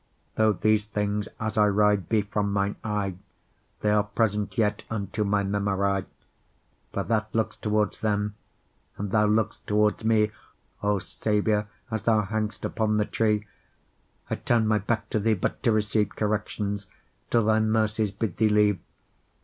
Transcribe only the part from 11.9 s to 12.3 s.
as thou